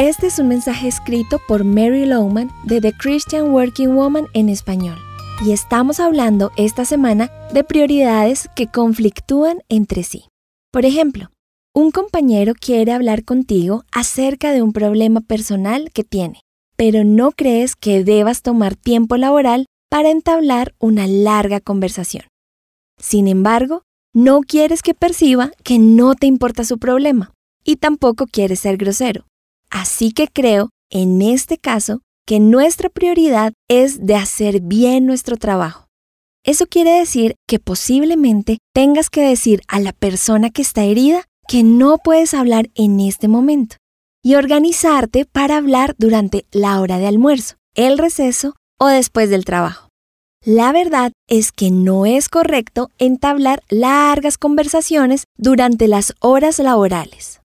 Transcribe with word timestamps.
Este 0.00 0.28
es 0.28 0.38
un 0.38 0.48
mensaje 0.48 0.88
escrito 0.88 1.38
por 1.46 1.62
Mary 1.62 2.06
Lowman 2.06 2.50
de 2.64 2.80
The 2.80 2.94
Christian 2.94 3.50
Working 3.50 3.94
Woman 3.94 4.28
en 4.32 4.48
español. 4.48 4.96
Y 5.44 5.52
estamos 5.52 6.00
hablando 6.00 6.52
esta 6.56 6.86
semana 6.86 7.30
de 7.52 7.64
prioridades 7.64 8.48
que 8.56 8.66
conflictúan 8.66 9.58
entre 9.68 10.02
sí. 10.02 10.24
Por 10.72 10.86
ejemplo, 10.86 11.28
un 11.74 11.90
compañero 11.90 12.54
quiere 12.58 12.92
hablar 12.92 13.26
contigo 13.26 13.84
acerca 13.92 14.52
de 14.52 14.62
un 14.62 14.72
problema 14.72 15.20
personal 15.20 15.90
que 15.92 16.02
tiene, 16.02 16.40
pero 16.78 17.04
no 17.04 17.32
crees 17.32 17.76
que 17.76 18.02
debas 18.02 18.40
tomar 18.40 18.76
tiempo 18.76 19.18
laboral 19.18 19.66
para 19.90 20.08
entablar 20.08 20.72
una 20.78 21.06
larga 21.06 21.60
conversación. 21.60 22.24
Sin 22.98 23.28
embargo, 23.28 23.82
no 24.14 24.40
quieres 24.40 24.80
que 24.80 24.94
perciba 24.94 25.50
que 25.62 25.78
no 25.78 26.14
te 26.14 26.26
importa 26.26 26.64
su 26.64 26.78
problema 26.78 27.34
y 27.64 27.76
tampoco 27.76 28.24
quieres 28.26 28.60
ser 28.60 28.78
grosero. 28.78 29.26
Así 29.70 30.12
que 30.12 30.28
creo, 30.28 30.70
en 30.90 31.22
este 31.22 31.58
caso, 31.58 32.00
que 32.26 32.40
nuestra 32.40 32.88
prioridad 32.88 33.52
es 33.68 34.06
de 34.06 34.16
hacer 34.16 34.60
bien 34.60 35.06
nuestro 35.06 35.36
trabajo. 35.36 35.86
Eso 36.44 36.66
quiere 36.66 36.92
decir 36.92 37.36
que 37.46 37.58
posiblemente 37.58 38.58
tengas 38.74 39.10
que 39.10 39.22
decir 39.22 39.62
a 39.68 39.78
la 39.80 39.92
persona 39.92 40.50
que 40.50 40.62
está 40.62 40.84
herida 40.84 41.24
que 41.48 41.62
no 41.62 41.98
puedes 41.98 42.32
hablar 42.32 42.70
en 42.74 43.00
este 43.00 43.28
momento 43.28 43.76
y 44.22 44.36
organizarte 44.36 45.24
para 45.24 45.56
hablar 45.56 45.94
durante 45.98 46.46
la 46.50 46.80
hora 46.80 46.98
de 46.98 47.06
almuerzo, 47.06 47.56
el 47.74 47.98
receso 47.98 48.54
o 48.78 48.86
después 48.86 49.30
del 49.30 49.44
trabajo. 49.44 49.88
La 50.44 50.72
verdad 50.72 51.12
es 51.28 51.52
que 51.52 51.70
no 51.70 52.06
es 52.06 52.28
correcto 52.28 52.90
entablar 52.98 53.62
largas 53.68 54.38
conversaciones 54.38 55.24
durante 55.36 55.86
las 55.88 56.14
horas 56.20 56.58
laborales. 56.58 57.39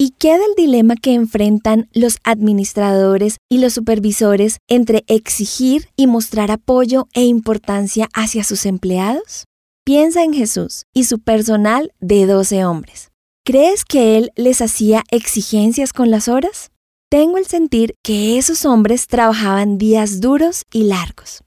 ¿Y 0.00 0.10
qué 0.10 0.38
del 0.38 0.54
dilema 0.56 0.94
que 0.94 1.12
enfrentan 1.12 1.88
los 1.92 2.18
administradores 2.22 3.38
y 3.50 3.58
los 3.58 3.72
supervisores 3.72 4.58
entre 4.68 5.02
exigir 5.08 5.88
y 5.96 6.06
mostrar 6.06 6.52
apoyo 6.52 7.08
e 7.14 7.24
importancia 7.24 8.08
hacia 8.14 8.44
sus 8.44 8.64
empleados? 8.64 9.46
Piensa 9.84 10.22
en 10.22 10.34
Jesús 10.34 10.84
y 10.94 11.02
su 11.02 11.18
personal 11.18 11.92
de 11.98 12.26
12 12.26 12.64
hombres. 12.64 13.10
¿Crees 13.44 13.84
que 13.84 14.16
Él 14.16 14.30
les 14.36 14.62
hacía 14.62 15.02
exigencias 15.10 15.92
con 15.92 16.12
las 16.12 16.28
horas? 16.28 16.70
Tengo 17.10 17.36
el 17.36 17.46
sentir 17.46 17.96
que 18.04 18.38
esos 18.38 18.66
hombres 18.66 19.08
trabajaban 19.08 19.78
días 19.78 20.20
duros 20.20 20.62
y 20.72 20.84
largos. 20.84 21.42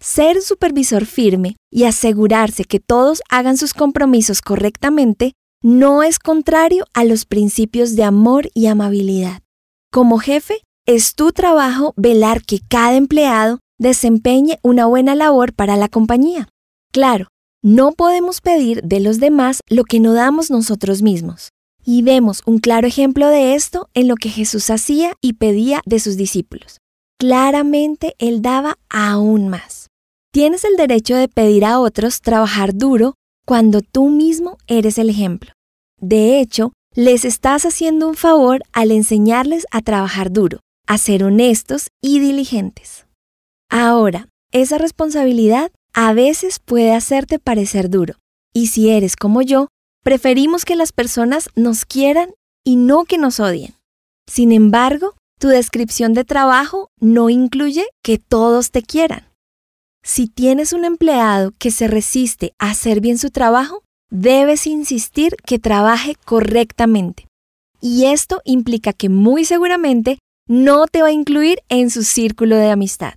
Ser 0.00 0.36
un 0.36 0.42
supervisor 0.42 1.04
firme 1.04 1.56
y 1.70 1.84
asegurarse 1.84 2.64
que 2.64 2.80
todos 2.80 3.20
hagan 3.28 3.58
sus 3.58 3.74
compromisos 3.74 4.40
correctamente 4.40 5.34
no 5.62 6.02
es 6.02 6.18
contrario 6.18 6.84
a 6.92 7.04
los 7.04 7.24
principios 7.24 7.94
de 7.94 8.04
amor 8.04 8.50
y 8.52 8.66
amabilidad. 8.66 9.42
Como 9.90 10.18
jefe, 10.18 10.62
es 10.86 11.14
tu 11.14 11.32
trabajo 11.32 11.94
velar 11.96 12.42
que 12.42 12.58
cada 12.68 12.96
empleado 12.96 13.60
desempeñe 13.78 14.58
una 14.62 14.86
buena 14.86 15.14
labor 15.14 15.52
para 15.52 15.76
la 15.76 15.88
compañía. 15.88 16.48
Claro, 16.92 17.28
no 17.62 17.92
podemos 17.92 18.40
pedir 18.40 18.82
de 18.82 18.98
los 18.98 19.20
demás 19.20 19.60
lo 19.68 19.84
que 19.84 20.00
no 20.00 20.12
damos 20.14 20.50
nosotros 20.50 21.02
mismos. 21.02 21.50
Y 21.84 22.02
vemos 22.02 22.42
un 22.44 22.58
claro 22.58 22.86
ejemplo 22.86 23.28
de 23.28 23.54
esto 23.54 23.88
en 23.94 24.08
lo 24.08 24.16
que 24.16 24.28
Jesús 24.28 24.70
hacía 24.70 25.14
y 25.20 25.34
pedía 25.34 25.80
de 25.84 26.00
sus 26.00 26.16
discípulos. 26.16 26.78
Claramente 27.18 28.14
Él 28.18 28.42
daba 28.42 28.78
aún 28.88 29.48
más. 29.48 29.88
Tienes 30.32 30.64
el 30.64 30.76
derecho 30.76 31.14
de 31.14 31.28
pedir 31.28 31.64
a 31.64 31.78
otros 31.78 32.20
trabajar 32.20 32.74
duro 32.74 33.14
cuando 33.46 33.80
tú 33.82 34.08
mismo 34.08 34.58
eres 34.66 34.98
el 34.98 35.10
ejemplo. 35.10 35.52
De 36.00 36.40
hecho, 36.40 36.72
les 36.94 37.24
estás 37.24 37.64
haciendo 37.64 38.08
un 38.08 38.14
favor 38.14 38.62
al 38.72 38.90
enseñarles 38.90 39.66
a 39.70 39.80
trabajar 39.80 40.32
duro, 40.32 40.60
a 40.86 40.98
ser 40.98 41.24
honestos 41.24 41.88
y 42.02 42.20
diligentes. 42.20 43.06
Ahora, 43.70 44.28
esa 44.52 44.78
responsabilidad 44.78 45.70
a 45.94 46.12
veces 46.12 46.58
puede 46.58 46.92
hacerte 46.92 47.38
parecer 47.38 47.88
duro. 47.88 48.14
Y 48.52 48.66
si 48.66 48.90
eres 48.90 49.16
como 49.16 49.40
yo, 49.42 49.68
preferimos 50.02 50.64
que 50.64 50.76
las 50.76 50.92
personas 50.92 51.48
nos 51.54 51.84
quieran 51.84 52.34
y 52.64 52.76
no 52.76 53.04
que 53.04 53.18
nos 53.18 53.40
odien. 53.40 53.74
Sin 54.26 54.52
embargo, 54.52 55.14
tu 55.38 55.48
descripción 55.48 56.12
de 56.12 56.24
trabajo 56.24 56.88
no 57.00 57.30
incluye 57.30 57.86
que 58.02 58.18
todos 58.18 58.70
te 58.70 58.82
quieran. 58.82 59.31
Si 60.04 60.26
tienes 60.26 60.72
un 60.72 60.84
empleado 60.84 61.52
que 61.58 61.70
se 61.70 61.86
resiste 61.86 62.54
a 62.58 62.70
hacer 62.70 63.00
bien 63.00 63.18
su 63.18 63.30
trabajo, 63.30 63.82
debes 64.10 64.66
insistir 64.66 65.36
que 65.46 65.60
trabaje 65.60 66.16
correctamente. 66.24 67.28
Y 67.80 68.06
esto 68.06 68.40
implica 68.44 68.92
que 68.92 69.08
muy 69.08 69.44
seguramente 69.44 70.18
no 70.48 70.86
te 70.86 71.02
va 71.02 71.08
a 71.08 71.12
incluir 71.12 71.60
en 71.68 71.88
su 71.90 72.02
círculo 72.02 72.56
de 72.56 72.70
amistad. 72.70 73.14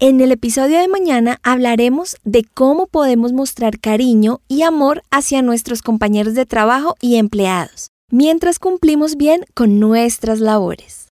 En 0.00 0.20
el 0.20 0.32
episodio 0.32 0.78
de 0.78 0.88
mañana 0.88 1.38
hablaremos 1.42 2.16
de 2.24 2.44
cómo 2.44 2.86
podemos 2.86 3.32
mostrar 3.32 3.78
cariño 3.78 4.40
y 4.48 4.62
amor 4.62 5.02
hacia 5.10 5.42
nuestros 5.42 5.82
compañeros 5.82 6.34
de 6.34 6.46
trabajo 6.46 6.96
y 7.00 7.16
empleados, 7.16 7.88
mientras 8.10 8.58
cumplimos 8.58 9.16
bien 9.16 9.44
con 9.54 9.78
nuestras 9.78 10.40
labores. 10.40 11.11